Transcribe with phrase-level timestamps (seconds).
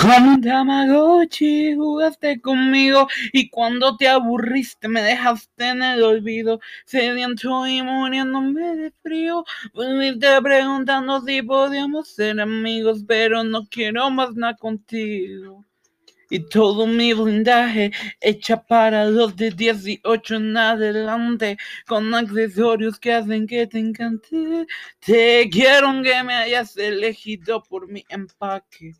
[0.00, 7.66] Como un Tamagotchi jugaste conmigo y cuando te aburriste me dejaste en el olvido, sediento
[7.66, 9.44] y muriéndome de frío.
[9.74, 15.66] Volviste preguntando si podíamos ser amigos, pero no quiero más nada contigo.
[16.30, 23.46] Y todo mi blindaje hecha para los de 18 en adelante, con accesorios que hacen
[23.46, 24.66] que te encante.
[25.04, 28.94] Te quiero que me hayas elegido por mi empaque.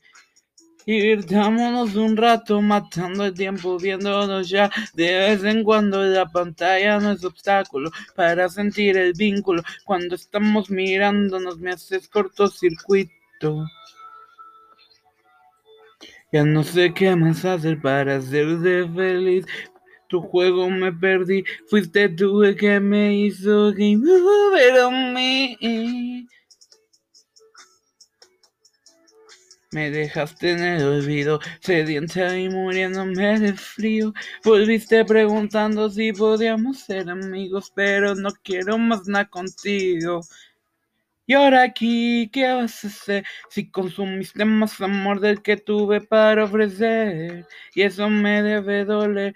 [0.91, 7.13] Divirtámonos un rato matando el tiempo viéndonos ya de vez en cuando la pantalla no
[7.13, 9.63] es obstáculo para sentir el vínculo.
[9.85, 13.69] Cuando estamos mirándonos me haces cortocircuito.
[16.33, 19.47] Ya no sé qué más hacer para hacerte feliz.
[20.09, 24.03] Tu juego me perdí fuiste tú el que me hizo game.
[24.49, 26.20] Over on me
[29.73, 34.13] Me dejaste en el olvido, sedienta y muriéndome de frío.
[34.45, 40.23] Volviste preguntando si podíamos ser amigos, pero no quiero más nada contigo.
[41.27, 46.45] Y ahora aquí, ¿qué vas a hacer si consumiste más amor del que tuve para
[46.45, 47.47] ofrecer?
[47.75, 49.35] Y eso me debe doler,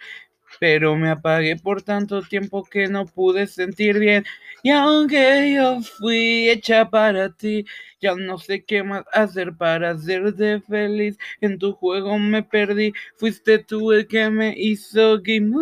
[0.60, 4.24] pero me apagué por tanto tiempo que no pude sentir bien.
[4.62, 7.64] Y aunque yo fui hecha para ti,
[8.00, 11.18] ya no sé qué más hacer para hacerte feliz.
[11.40, 15.54] En tu juego me perdí, fuiste tú el que me hizo game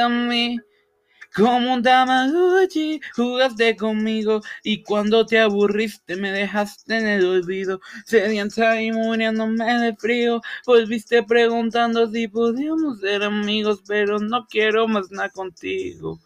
[0.00, 0.58] a mí.
[1.34, 7.80] Como un Tamagotchi jugaste conmigo y cuando te aburriste me dejaste en el olvido.
[8.04, 15.10] Sedienta y muriéndome de frío, volviste preguntando si podíamos ser amigos, pero no quiero más
[15.10, 16.20] nada contigo.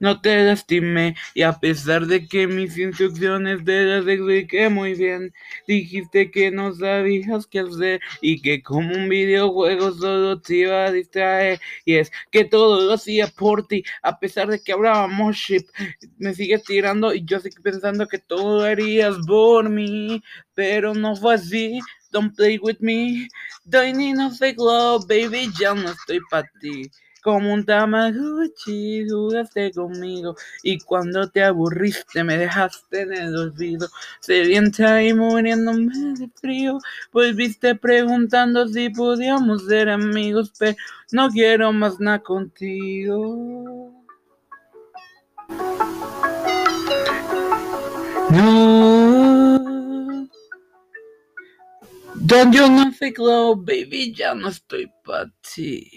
[0.00, 5.32] No te lastimé y a pesar de que mis instrucciones te las expliqué muy bien,
[5.66, 10.92] dijiste que no sabías qué hacer y que como un videojuego solo te iba a
[10.92, 11.60] distraer.
[11.84, 15.66] Y es que todo lo hacía por ti, a pesar de que hablábamos ship,
[16.18, 20.22] me sigues tirando y yo sigo pensando que todo harías por mí,
[20.54, 21.80] pero no fue así.
[22.10, 23.28] Don't play with me,
[23.66, 26.90] don't need no fake love, baby, ya no estoy para ti.
[27.22, 33.88] Como un Tamagotchi jugaste conmigo y cuando te aburriste me dejaste en el olvido.
[34.20, 36.78] Sedienta y muriéndome de frío,
[37.12, 40.76] volviste preguntando si podíamos ser amigos, pero
[41.12, 43.92] no quiero más nada contigo.
[48.30, 49.08] No.
[52.28, 55.90] Don't you know baby, ya no estoy para ti.